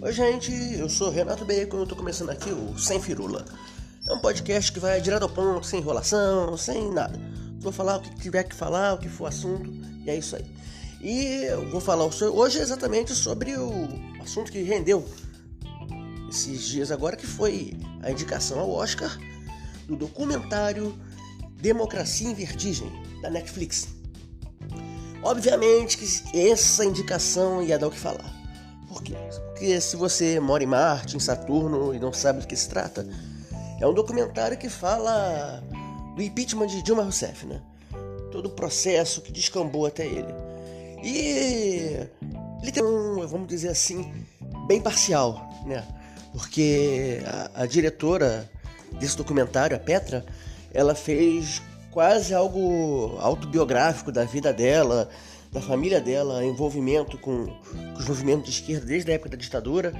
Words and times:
Oi, 0.00 0.12
gente, 0.12 0.52
eu 0.78 0.88
sou 0.88 1.10
Renato 1.10 1.44
Bacon 1.44 1.78
e 1.78 1.80
eu 1.80 1.86
tô 1.86 1.96
começando 1.96 2.30
aqui 2.30 2.50
o 2.50 2.78
Sem 2.78 3.00
Firula. 3.00 3.44
É 4.06 4.12
um 4.12 4.20
podcast 4.20 4.70
que 4.70 4.78
vai 4.78 5.00
direto 5.00 5.24
ao 5.24 5.28
ponto, 5.28 5.66
sem 5.66 5.80
enrolação, 5.80 6.56
sem 6.56 6.92
nada. 6.92 7.18
Vou 7.58 7.72
falar 7.72 7.96
o 7.96 8.00
que 8.00 8.14
tiver 8.14 8.44
que 8.44 8.54
falar, 8.54 8.94
o 8.94 8.98
que 8.98 9.08
for 9.08 9.26
assunto, 9.26 9.68
e 10.04 10.08
é 10.08 10.16
isso 10.16 10.36
aí. 10.36 10.44
E 11.00 11.46
eu 11.46 11.68
vou 11.70 11.80
falar 11.80 12.04
hoje 12.04 12.60
exatamente 12.60 13.12
sobre 13.12 13.56
o 13.56 13.88
assunto 14.22 14.52
que 14.52 14.62
rendeu 14.62 15.04
esses 16.30 16.62
dias 16.68 16.92
agora, 16.92 17.16
que 17.16 17.26
foi 17.26 17.76
a 18.00 18.12
indicação 18.12 18.60
ao 18.60 18.70
Oscar 18.70 19.18
do 19.88 19.96
documentário 19.96 20.96
Democracia 21.60 22.30
em 22.30 22.34
Vertigem, 22.34 22.92
da 23.20 23.30
Netflix. 23.30 23.88
Obviamente 25.24 25.98
que 25.98 26.38
essa 26.38 26.84
indicação 26.84 27.60
ia 27.64 27.76
dar 27.76 27.88
o 27.88 27.90
que 27.90 27.98
falar. 27.98 28.32
Por 28.86 29.02
quê? 29.02 29.16
Porque 29.58 29.80
se 29.80 29.96
você 29.96 30.38
mora 30.38 30.62
em 30.62 30.68
Marte, 30.68 31.16
em 31.16 31.20
Saturno 31.20 31.92
e 31.92 31.98
não 31.98 32.12
sabe 32.12 32.38
do 32.38 32.46
que 32.46 32.54
se 32.54 32.68
trata, 32.68 33.04
é 33.80 33.86
um 33.88 33.92
documentário 33.92 34.56
que 34.56 34.68
fala 34.68 35.60
do 36.14 36.22
impeachment 36.22 36.68
de 36.68 36.80
Dilma 36.80 37.02
Rousseff, 37.02 37.44
né? 37.44 37.60
Todo 38.30 38.46
o 38.46 38.50
processo 38.50 39.20
que 39.20 39.32
descambou 39.32 39.84
até 39.84 40.06
ele. 40.06 40.32
E 41.02 42.06
ele 42.62 42.70
tem 42.72 42.84
um, 42.84 43.26
vamos 43.26 43.48
dizer 43.48 43.70
assim, 43.70 44.24
bem 44.68 44.80
parcial, 44.80 45.50
né? 45.66 45.84
Porque 46.30 47.20
a, 47.26 47.62
a 47.62 47.66
diretora 47.66 48.48
desse 48.92 49.16
documentário, 49.16 49.76
a 49.76 49.80
Petra, 49.80 50.24
ela 50.72 50.94
fez 50.94 51.60
quase 51.90 52.32
algo 52.32 53.18
autobiográfico 53.18 54.12
da 54.12 54.22
vida 54.22 54.52
dela, 54.52 55.08
da 55.50 55.60
família 55.60 56.00
dela, 56.00 56.44
envolvimento 56.44 57.18
com, 57.18 57.46
com 57.46 57.98
os 57.98 58.06
movimentos 58.06 58.44
de 58.44 58.60
esquerda 58.60 58.86
desde 58.86 59.10
a 59.10 59.14
época 59.14 59.30
da 59.30 59.36
ditadura 59.36 59.92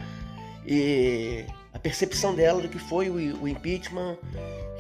e 0.67 1.45
a 1.73 1.79
percepção 1.79 2.35
dela 2.35 2.61
do 2.61 2.69
que 2.69 2.79
foi 2.79 3.09
o, 3.09 3.43
o 3.43 3.49
impeachment, 3.49 4.19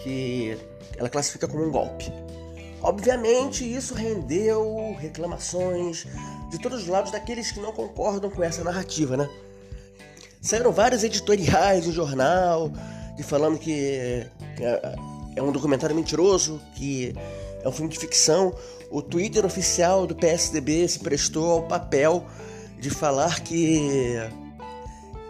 que 0.03 0.57
ela 0.97 1.09
classifica 1.09 1.48
como 1.48 1.65
um 1.65 1.70
golpe. 1.70 2.12
Obviamente, 2.83 3.65
isso 3.65 3.95
rendeu 3.95 4.97
reclamações 4.98 6.07
de 6.51 6.59
todos 6.59 6.83
os 6.83 6.87
lados 6.87 7.11
daqueles 7.11 7.51
que 7.51 7.61
não 7.61 7.73
concordam 7.73 8.31
com 8.31 8.42
essa 8.42 8.62
narrativa, 8.62 9.17
né? 9.17 9.29
Saíram 10.41 10.70
vários 10.70 11.03
editoriais 11.03 11.87
em 11.87 11.92
jornal 11.92 12.70
de 13.17 13.23
falando 13.25 13.59
que 13.59 14.25
é, 14.61 14.97
é 15.35 15.42
um 15.42 15.51
documentário 15.51 15.97
mentiroso, 15.97 16.61
que 16.77 17.14
é 17.62 17.69
um 17.69 17.73
filme 17.73 17.91
de 17.91 17.98
ficção. 17.98 18.55
O 18.91 19.03
Twitter 19.03 19.45
oficial 19.45 20.06
do 20.06 20.14
PSDB 20.14 20.89
se 20.89 20.98
prestou 20.98 21.51
ao 21.51 21.62
papel 21.62 22.25
de 22.81 22.91
falar 22.91 23.41
que, 23.41 24.17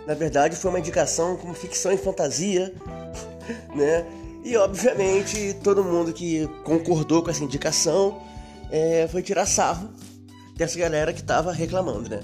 na 0.06 0.14
verdade, 0.14 0.56
foi 0.56 0.70
uma 0.70 0.78
indicação 0.78 1.36
como 1.36 1.54
ficção 1.54 1.92
e 1.92 1.96
fantasia, 1.96 2.72
né? 3.74 4.06
E 4.44 4.56
obviamente 4.56 5.54
todo 5.62 5.82
mundo 5.82 6.12
que 6.12 6.46
concordou 6.64 7.22
com 7.22 7.30
essa 7.30 7.42
indicação 7.42 8.22
é, 8.70 9.08
foi 9.10 9.22
tirar 9.22 9.46
sarro 9.46 9.90
dessa 10.56 10.78
galera 10.78 11.12
que 11.12 11.20
estava 11.20 11.52
reclamando, 11.52 12.08
né? 12.08 12.20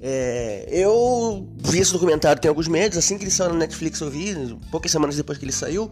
É, 0.00 0.68
eu 0.70 1.48
vi 1.56 1.78
esse 1.78 1.92
documentário 1.92 2.40
tem 2.40 2.48
alguns 2.48 2.68
meses, 2.68 2.98
assim 2.98 3.16
que 3.16 3.24
ele 3.24 3.30
saiu 3.30 3.50
na 3.50 3.60
Netflix 3.60 4.00
eu 4.00 4.10
vi, 4.10 4.34
poucas 4.70 4.90
semanas 4.90 5.16
depois 5.16 5.38
que 5.38 5.44
ele 5.44 5.52
saiu. 5.52 5.90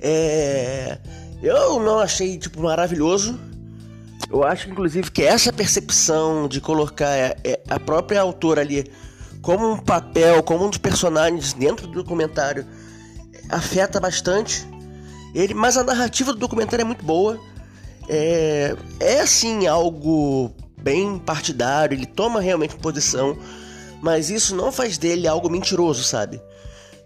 É, 0.00 0.98
eu 1.42 1.80
não 1.80 1.98
achei 1.98 2.38
tipo 2.38 2.62
maravilhoso. 2.62 3.38
Eu 4.30 4.42
acho 4.42 4.68
inclusive 4.68 5.10
que 5.10 5.22
essa 5.22 5.52
percepção 5.52 6.48
de 6.48 6.60
colocar 6.60 7.10
é, 7.10 7.36
é, 7.44 7.60
a 7.68 7.78
própria 7.78 8.20
autora 8.20 8.60
ali 8.60 8.90
como 9.40 9.72
um 9.72 9.78
papel, 9.78 10.42
como 10.42 10.64
um 10.64 10.70
dos 10.70 10.78
personagens 10.78 11.52
dentro 11.52 11.86
do 11.86 11.92
documentário 11.92 12.66
afeta 13.48 14.00
bastante 14.00 14.66
ele, 15.36 15.52
mas 15.52 15.76
a 15.76 15.84
narrativa 15.84 16.32
do 16.32 16.38
documentário 16.38 16.82
é 16.82 16.84
muito 16.84 17.04
boa. 17.04 17.38
É, 18.08 18.74
é 18.98 19.20
assim 19.20 19.66
algo 19.66 20.50
bem 20.78 21.18
partidário, 21.18 21.94
ele 21.94 22.06
toma 22.06 22.40
realmente 22.40 22.74
posição, 22.76 23.36
mas 24.00 24.30
isso 24.30 24.54
não 24.54 24.72
faz 24.72 24.96
dele 24.96 25.28
algo 25.28 25.50
mentiroso, 25.50 26.02
sabe? 26.02 26.40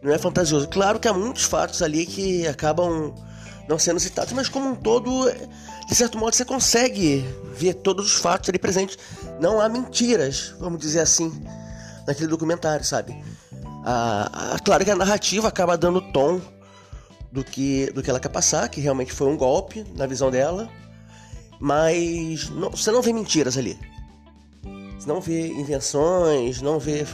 Não 0.03 0.13
é 0.13 0.19
fantasioso. 0.19 0.69
Claro 0.69 0.99
que 0.99 1.09
há 1.09 1.13
muitos 1.13 1.45
fatos 1.45 1.83
ali 1.83 2.07
que 2.07 2.47
acabam 2.47 3.15
não 3.69 3.79
sendo 3.79 4.01
citados, 4.01 4.33
mas 4.33 4.49
como 4.49 4.71
um 4.71 4.75
todo, 4.75 5.31
de 5.87 5.95
certo 5.95 6.19
modo, 6.19 6.35
você 6.35 6.45
consegue 6.45 7.25
ver 7.55 7.75
todos 7.75 8.07
os 8.07 8.15
fatos 8.15 8.49
ali 8.49 8.59
presentes. 8.59 8.99
Não 9.39 9.61
há 9.61 9.69
mentiras, 9.69 10.55
vamos 10.59 10.81
dizer 10.81 11.01
assim, 11.01 11.31
naquele 12.07 12.27
documentário, 12.27 12.85
sabe? 12.85 13.23
Ah, 13.85 14.57
claro 14.65 14.85
que 14.85 14.91
a 14.91 14.97
narrativa 14.97 15.49
acaba 15.49 15.77
dando 15.77 16.01
tom 16.13 16.41
do 17.31 17.45
que, 17.45 17.91
do 17.93 18.03
que 18.03 18.11
ela 18.11 18.19
quer 18.19 18.29
passar, 18.29 18.69
que 18.69 18.81
realmente 18.81 19.13
foi 19.13 19.29
um 19.29 19.37
golpe 19.37 19.85
na 19.95 20.07
visão 20.07 20.31
dela, 20.31 20.69
mas 21.61 22.49
não, 22.51 22.71
você 22.71 22.91
não 22.91 23.03
vê 23.03 23.13
mentiras 23.13 23.57
ali. 23.57 23.79
Você 24.99 25.07
não 25.07 25.21
vê 25.21 25.49
invenções, 25.49 26.61
não 26.61 26.79
vê 26.79 27.07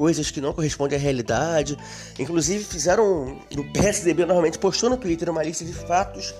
coisas 0.00 0.30
que 0.30 0.40
não 0.40 0.54
correspondem 0.54 0.98
à 0.98 1.00
realidade. 1.00 1.76
Inclusive 2.18 2.64
fizeram 2.64 3.36
no 3.54 3.70
PSDB 3.70 4.24
normalmente 4.24 4.58
postou 4.58 4.88
no 4.88 4.96
Twitter 4.96 5.28
uma 5.28 5.42
lista 5.42 5.62
de 5.62 5.74
fatos 5.74 6.34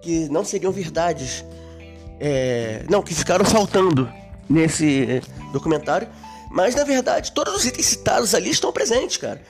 que 0.00 0.28
não 0.28 0.44
seriam 0.44 0.70
verdades, 0.70 1.44
é, 2.20 2.84
não 2.88 3.02
que 3.02 3.12
ficaram 3.12 3.44
faltando 3.44 4.08
nesse 4.48 5.20
documentário. 5.52 6.06
Mas 6.48 6.76
na 6.76 6.84
verdade 6.84 7.32
todos 7.32 7.56
os 7.56 7.64
itens 7.66 7.86
citados 7.86 8.36
ali 8.36 8.50
estão 8.50 8.70
presentes, 8.70 9.16
cara. 9.16 9.42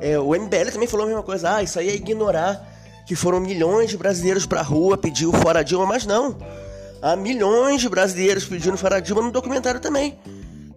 É, 0.00 0.18
o 0.18 0.30
MBL 0.30 0.70
também 0.72 0.88
falou 0.88 1.04
a 1.04 1.08
mesma 1.08 1.22
coisa. 1.22 1.56
Ah, 1.56 1.62
isso 1.62 1.78
aí 1.78 1.90
é 1.90 1.94
ignorar 1.94 2.66
que 3.06 3.14
foram 3.14 3.38
milhões 3.38 3.90
de 3.90 3.98
brasileiros 3.98 4.46
pra 4.46 4.62
rua 4.62 4.96
pedir 4.96 5.26
o 5.26 5.32
fora 5.32 5.62
Dilma, 5.62 5.84
mas 5.84 6.06
não. 6.06 6.38
Há 7.02 7.14
milhões 7.16 7.82
de 7.82 7.88
brasileiros 7.90 8.46
pedindo 8.46 8.78
fora 8.78 8.98
Dilma 8.98 9.20
no 9.20 9.30
documentário 9.30 9.78
também. 9.78 10.18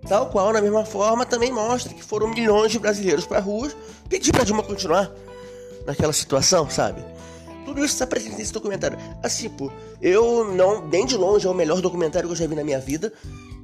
Tal 0.08 0.30
qual, 0.30 0.54
na 0.54 0.62
mesma 0.62 0.86
forma, 0.86 1.26
também 1.26 1.52
mostra 1.52 1.94
que 1.94 2.04
foram 2.04 2.30
milhões 2.30 2.72
de 2.72 2.80
brasileiros 2.80 3.26
pra 3.26 3.40
rua 3.40 3.72
pedir 4.08 4.32
pra 4.32 4.44
Dilma 4.44 4.64
continuar 4.64 5.12
naquela 5.86 6.14
situação, 6.14 6.70
sabe? 6.70 7.04
Tudo 7.66 7.80
isso 7.84 7.94
está 7.94 8.08
presente 8.08 8.38
nesse 8.38 8.54
documentário. 8.54 8.98
Assim, 9.22 9.50
pô, 9.50 9.70
eu 10.02 10.46
não, 10.54 10.88
nem 10.88 11.06
de 11.06 11.18
longe 11.18 11.46
é 11.46 11.50
o 11.50 11.54
melhor 11.54 11.82
documentário 11.82 12.30
que 12.30 12.34
eu 12.34 12.38
já 12.38 12.48
vi 12.48 12.56
na 12.56 12.64
minha 12.64 12.80
vida. 12.80 13.12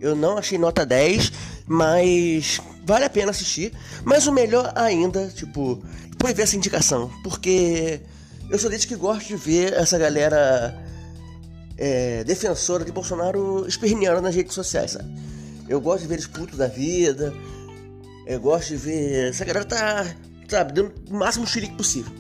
Eu 0.02 0.14
não 0.16 0.38
achei 0.38 0.58
nota 0.58 0.86
10, 0.86 1.32
mas 1.66 2.60
vale 2.86 3.06
a 3.06 3.10
pena 3.10 3.32
assistir. 3.32 3.72
Mas 4.04 4.28
o 4.28 4.32
melhor 4.34 4.74
ainda, 4.76 5.30
tipo, 5.30 5.82
foi 6.20 6.34
ver 6.34 6.44
essa 6.44 6.58
indicação. 6.58 7.10
Porque 7.24 8.02
eu 8.50 8.60
sou 8.60 8.70
desde 8.70 8.88
que 8.88 8.96
gosto 8.96 9.28
de 9.28 9.38
ver 9.38 9.72
essa 9.72 9.98
galera 9.98 10.78
é, 11.78 12.26
defensora 12.26 12.84
de 12.84 12.92
Bolsonaro 12.92 13.66
esperneando 13.66 14.22
nas 14.22 14.36
redes 14.36 14.54
sociais, 14.54 14.92
sabe? 14.92 15.33
Eu 15.74 15.82
gosto 15.82 16.02
de 16.04 16.08
ver 16.08 16.16
eles 16.16 16.28
putos 16.28 16.56
da 16.56 16.68
vida. 16.68 17.34
Eu 18.28 18.40
gosto 18.40 18.70
de 18.70 18.78
ver. 18.78 19.30
Essa 19.30 19.44
galera 19.44 19.66
tá, 19.66 20.06
sabe, 20.48 20.72
dando 20.72 20.94
o 21.10 21.16
máximo 21.16 21.48
xerique 21.48 21.76
possível. 21.76 22.14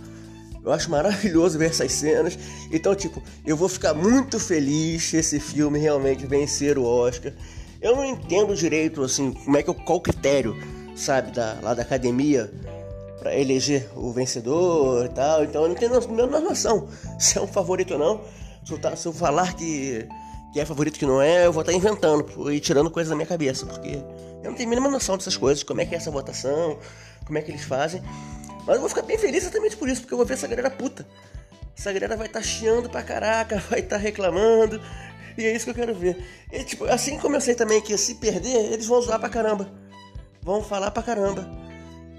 Eu 0.65 0.71
acho 0.71 0.89
maravilhoso 0.89 1.59
ver 1.59 1.69
essas 1.69 1.91
cenas. 1.91 2.37
Então, 2.71 2.95
tipo, 2.95 3.21
eu 3.45 3.55
vou 3.55 3.69
ficar 3.69 3.93
muito 3.93 4.39
feliz 4.39 5.03
se 5.03 5.17
esse 5.17 5.39
filme 5.39 5.77
realmente 5.77 6.25
vencer 6.25 6.79
o 6.79 6.83
Oscar. 6.83 7.31
Eu 7.79 7.95
não 7.95 8.03
entendo 8.03 8.55
direito, 8.55 9.03
assim, 9.03 9.31
como 9.31 9.55
é 9.55 9.61
que 9.61 9.71
qual 9.71 9.99
o 9.99 10.01
critério, 10.01 10.57
sabe, 10.95 11.31
da, 11.31 11.59
lá 11.61 11.75
da 11.75 11.83
academia 11.83 12.51
para 13.19 13.37
eleger 13.37 13.87
o 13.95 14.11
vencedor 14.11 15.05
e 15.05 15.09
tal. 15.09 15.43
Então 15.43 15.61
eu 15.61 15.69
não 15.69 15.75
tenho 15.75 15.95
a 15.95 16.07
menor 16.07 16.41
noção 16.41 16.87
se 17.19 17.37
é 17.37 17.41
um 17.41 17.47
favorito 17.47 17.93
ou 17.93 17.99
não. 17.99 18.21
Se 18.65 18.71
eu, 18.71 18.79
tá, 18.79 18.95
se 18.95 19.05
eu 19.07 19.13
falar 19.13 19.53
que, 19.53 20.07
que 20.53 20.59
é 20.59 20.65
favorito 20.65 20.99
que 20.99 21.05
não 21.05 21.19
é, 21.19 21.47
eu 21.47 21.51
vou 21.51 21.61
estar 21.61 21.73
inventando 21.73 22.51
e 22.51 22.59
tirando 22.59 22.91
coisas 22.91 23.09
da 23.09 23.15
minha 23.15 23.25
cabeça, 23.25 23.65
porque 23.65 23.89
eu 24.43 24.51
não 24.51 24.53
tenho 24.53 24.67
a 24.67 24.69
mínima 24.69 24.89
noção 24.89 25.17
dessas 25.17 25.35
coisas, 25.35 25.63
como 25.63 25.81
é 25.81 25.85
que 25.85 25.95
é 25.95 25.97
essa 25.97 26.11
votação, 26.11 26.77
como 27.25 27.39
é 27.39 27.41
que 27.41 27.49
eles 27.49 27.63
fazem. 27.63 28.03
Mas 28.65 28.75
eu 28.75 28.81
vou 28.81 28.87
ficar 28.87 29.01
bem 29.01 29.17
feliz 29.17 29.43
exatamente 29.43 29.75
por 29.75 29.89
isso, 29.89 30.01
porque 30.01 30.13
eu 30.13 30.17
vou 30.17 30.27
ver 30.27 30.35
essa 30.35 30.47
galera 30.47 30.69
puta. 30.69 31.07
Essa 31.75 31.91
galera 31.91 32.15
vai 32.15 32.27
estar 32.27 32.39
tá 32.39 32.45
chiando 32.45 32.87
pra 32.87 33.01
caraca, 33.01 33.57
vai 33.67 33.79
estar 33.79 33.95
tá 33.95 34.01
reclamando, 34.01 34.79
e 35.35 35.43
é 35.43 35.55
isso 35.55 35.65
que 35.65 35.71
eu 35.71 35.75
quero 35.75 35.95
ver. 35.95 36.23
E, 36.51 36.63
tipo, 36.63 36.85
assim 36.85 37.17
como 37.17 37.35
eu 37.35 37.41
sei 37.41 37.55
também 37.55 37.81
que 37.81 37.97
se 37.97 38.15
perder, 38.15 38.71
eles 38.71 38.85
vão 38.85 39.01
zoar 39.01 39.19
pra 39.19 39.29
caramba. 39.29 39.71
Vão 40.43 40.61
falar 40.61 40.91
pra 40.91 41.01
caramba. 41.01 41.62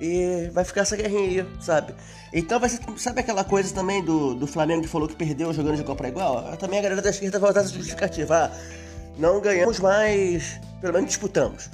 E 0.01 0.51
vai 0.53 0.65
ficar 0.65 0.83
essa 0.83 0.97
guerrinha 0.97 1.43
aí, 1.43 1.47
sabe? 1.61 1.95
Então 2.33 2.59
vai 2.59 2.69
ser. 2.69 2.81
Sabe 2.97 3.21
aquela 3.21 3.45
coisa 3.45 3.73
também 3.73 4.05
do, 4.05 4.35
do 4.35 4.47
Flamengo 4.47 4.83
que 4.83 4.89
falou 4.89 5.09
que 5.09 5.15
perdeu 5.15 5.53
jogando 5.53 5.77
de 5.77 5.83
igual 5.83 5.97
pra 5.97 6.09
igual? 6.09 6.57
Também 6.57 6.79
a 6.79 6.83
galera 6.83 7.01
da 7.01 7.11
esquerda 7.11 7.39
vai 7.39 7.51
usar 7.51 7.61
essa 7.61 7.73
justificativa. 7.73 8.47
Ah, 8.47 8.51
não 9.17 9.41
ganhamos, 9.41 9.79
mas 9.79 10.61
pelo 10.81 10.95
menos 10.95 11.09
disputamos. 11.09 11.71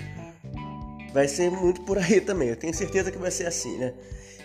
Vai 1.13 1.27
ser 1.27 1.51
muito 1.51 1.81
por 1.83 1.99
aí 1.99 2.21
também. 2.21 2.49
Eu 2.49 2.57
tenho 2.57 2.75
certeza 2.75 3.11
que 3.11 3.19
vai 3.19 3.31
ser 3.31 3.47
assim, 3.47 3.79
né? 3.79 3.95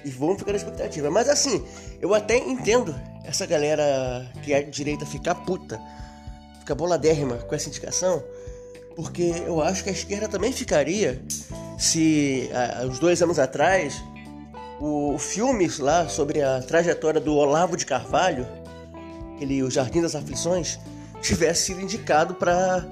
E 0.03 0.09
vamos 0.09 0.37
ficar 0.37 0.51
na 0.51 0.57
expectativa. 0.57 1.11
Mas 1.11 1.27
assim, 1.27 1.63
eu 2.01 2.13
até 2.13 2.37
entendo 2.37 2.95
essa 3.25 3.45
galera 3.45 4.31
que 4.43 4.53
é 4.53 4.61
direita 4.63 5.05
ficar 5.05 5.35
puta 5.35 5.79
fica 6.65 6.73
boladérrima 6.73 7.37
com 7.37 7.53
essa 7.53 7.69
indicação, 7.69 8.23
porque 8.95 9.35
eu 9.45 9.61
acho 9.61 9.83
que 9.83 9.89
a 9.89 9.93
esquerda 9.93 10.27
também 10.27 10.51
ficaria 10.51 11.21
se 11.77 12.49
há, 12.53 12.85
uns 12.85 12.99
dois 12.99 13.21
anos 13.21 13.39
atrás 13.39 14.03
o, 14.79 15.15
o 15.15 15.17
filme 15.17 15.69
lá 15.79 16.07
sobre 16.07 16.41
a 16.41 16.61
trajetória 16.61 17.19
do 17.19 17.35
Olavo 17.35 17.77
de 17.77 17.85
Carvalho, 17.85 18.47
aquele 19.35 19.63
O 19.63 19.71
Jardim 19.71 20.01
das 20.01 20.15
Aflições, 20.15 20.79
tivesse 21.21 21.65
sido 21.65 21.81
indicado 21.81 22.35
para 22.35 22.85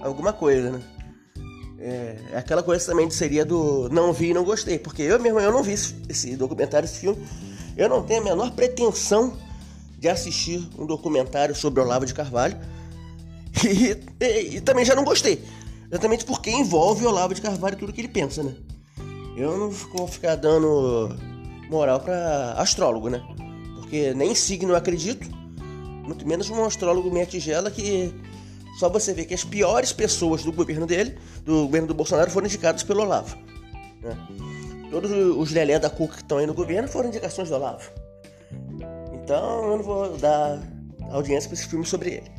alguma 0.00 0.32
coisa, 0.32 0.70
né? 0.70 0.82
É, 1.82 2.16
é, 2.32 2.36
aquela 2.36 2.62
coisa 2.62 2.84
também 2.84 3.08
seria 3.10 3.42
do 3.42 3.88
não 3.88 4.12
vi 4.12 4.30
e 4.30 4.34
não 4.34 4.44
gostei, 4.44 4.78
porque 4.78 5.00
eu 5.00 5.18
mesmo 5.18 5.40
eu 5.40 5.50
não 5.50 5.62
vi 5.62 5.72
esse, 5.72 5.94
esse 6.08 6.36
documentário, 6.36 6.84
esse 6.84 6.98
filme. 6.98 7.26
Eu 7.76 7.88
não 7.88 8.02
tenho 8.02 8.20
a 8.20 8.24
menor 8.24 8.50
pretensão 8.50 9.34
de 9.98 10.08
assistir 10.08 10.62
um 10.78 10.84
documentário 10.84 11.54
sobre 11.54 11.80
Olavo 11.80 12.04
de 12.04 12.14
Carvalho. 12.14 12.56
E, 13.62 13.96
e, 14.24 14.56
e, 14.56 14.60
também 14.60 14.84
já 14.84 14.94
não 14.94 15.04
gostei. 15.04 15.44
Exatamente 15.90 16.24
porque 16.24 16.50
envolve 16.50 17.04
Olavo 17.04 17.34
de 17.34 17.40
Carvalho 17.40 17.76
tudo 17.76 17.92
que 17.92 18.00
ele 18.00 18.08
pensa, 18.08 18.42
né? 18.42 18.54
Eu 19.36 19.58
não 19.58 19.70
vou 19.70 20.06
ficar 20.06 20.36
dando 20.36 21.16
moral 21.68 21.98
para 22.00 22.52
astrólogo, 22.58 23.08
né? 23.08 23.20
Porque 23.76 24.14
nem 24.14 24.34
signo 24.34 24.72
eu 24.72 24.76
acredito, 24.76 25.28
muito 26.04 26.26
menos 26.26 26.48
um 26.48 26.64
astrólogo 26.64 27.10
meia 27.10 27.26
tigela 27.26 27.70
que 27.70 28.14
só 28.78 28.88
você 28.88 29.12
vê 29.12 29.24
que 29.24 29.34
as 29.34 29.42
piores 29.42 29.92
pessoas 29.92 30.44
do 30.44 30.52
governo 30.52 30.86
dele, 30.86 31.18
do 31.44 31.64
governo 31.64 31.88
do 31.88 31.94
Bolsonaro, 31.94 32.30
foram 32.30 32.46
indicadas 32.46 32.84
pelo 32.84 33.02
Olavo. 33.02 33.36
Né? 34.00 34.16
Todos 34.92 35.10
os 35.10 35.50
lelé 35.50 35.78
da 35.78 35.90
Cuca 35.90 36.16
que 36.16 36.22
estão 36.22 36.38
aí 36.38 36.46
no 36.46 36.54
governo 36.54 36.88
foram 36.88 37.08
indicações 37.08 37.48
do 37.48 37.56
Olavo. 37.56 37.90
Então 39.12 39.64
eu 39.64 39.76
não 39.76 39.82
vou 39.82 40.16
dar 40.18 40.60
audiência 41.10 41.48
para 41.48 41.58
esse 41.58 41.68
filme 41.68 41.84
sobre 41.84 42.10
ele. 42.10 42.30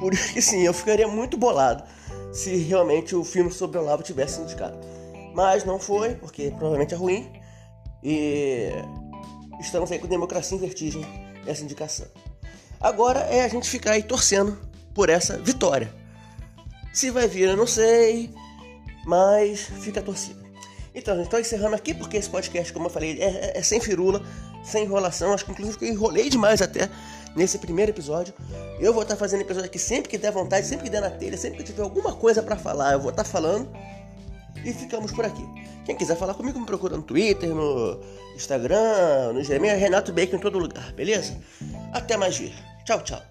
Por 0.00 0.12
isso 0.12 0.32
que 0.32 0.42
sim, 0.42 0.62
eu 0.62 0.74
ficaria 0.74 1.06
muito 1.06 1.36
bolado 1.36 1.84
se 2.32 2.56
realmente 2.56 3.14
o 3.14 3.24
filme 3.24 3.50
sobre 3.50 3.78
o 3.78 3.82
Olavo 3.82 4.02
tivesse 4.02 4.40
indicado. 4.40 4.78
Mas 5.34 5.64
não 5.64 5.78
foi, 5.78 6.14
porque 6.14 6.50
provavelmente 6.50 6.94
é 6.94 6.96
ruim. 6.96 7.30
E 8.02 8.70
estamos 9.60 9.90
aí 9.90 9.98
com 9.98 10.06
democracia 10.06 10.56
em 10.56 10.60
vertigem 10.60 11.04
essa 11.46 11.62
indicação. 11.62 12.06
Agora 12.80 13.20
é 13.20 13.42
a 13.42 13.48
gente 13.48 13.68
ficar 13.68 13.92
aí 13.92 14.02
torcendo 14.02 14.58
por 14.94 15.08
essa 15.08 15.36
vitória. 15.38 15.92
Se 16.92 17.10
vai 17.10 17.28
vir, 17.28 17.48
eu 17.48 17.56
não 17.56 17.66
sei, 17.66 18.30
mas 19.04 19.60
fica 19.60 20.00
a 20.00 20.02
torcida. 20.02 20.38
Então, 20.94 21.14
gente, 21.14 21.24
estou 21.24 21.38
encerrando 21.38 21.76
aqui 21.76 21.94
porque 21.94 22.16
esse 22.16 22.28
podcast, 22.28 22.72
como 22.72 22.86
eu 22.86 22.90
falei, 22.90 23.20
é, 23.20 23.24
é, 23.24 23.58
é 23.58 23.62
sem 23.62 23.80
firula, 23.80 24.22
sem 24.64 24.84
enrolação. 24.84 25.32
Acho 25.32 25.44
que 25.44 25.52
inclusive 25.52 25.78
eu 25.80 25.92
enrolei 25.92 26.28
demais 26.28 26.60
até 26.60 26.90
nesse 27.34 27.58
primeiro 27.58 27.90
episódio. 27.92 28.34
Eu 28.78 28.92
vou 28.92 29.02
estar 29.02 29.16
fazendo 29.16 29.40
episódio 29.40 29.66
aqui 29.66 29.78
sempre 29.78 30.08
que 30.08 30.18
der 30.18 30.32
vontade, 30.32 30.66
sempre 30.66 30.84
que 30.84 30.90
der 30.90 31.00
na 31.00 31.10
telha, 31.10 31.36
sempre 31.36 31.58
que 31.58 31.64
tiver 31.64 31.82
alguma 31.82 32.14
coisa 32.14 32.42
para 32.42 32.56
falar, 32.56 32.92
eu 32.92 33.00
vou 33.00 33.10
estar 33.10 33.24
falando. 33.24 33.68
E 34.64 34.72
ficamos 34.72 35.12
por 35.12 35.24
aqui. 35.24 35.44
Quem 35.84 35.96
quiser 35.96 36.16
falar 36.16 36.34
comigo, 36.34 36.58
me 36.58 36.66
procura 36.66 36.96
no 36.96 37.02
Twitter, 37.02 37.48
no 37.48 38.00
Instagram, 38.36 39.32
no 39.32 39.42
Gmail, 39.42 39.78
Renato 39.78 40.12
Bacon 40.12 40.36
em 40.36 40.40
todo 40.40 40.58
lugar, 40.58 40.92
beleza? 40.92 41.38
Até 41.92 42.16
mais 42.16 42.36
ver. 42.36 42.54
Tchau, 42.84 43.00
tchau. 43.02 43.22